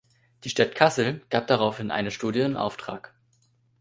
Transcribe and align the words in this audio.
Die 0.45 0.49
Stadt 0.49 0.73
Kassel 0.73 1.23
gab 1.29 1.45
daraufhin 1.45 1.91
eine 1.91 2.09
Studie 2.09 2.39
in 2.39 2.57
Auftrag. 2.57 3.13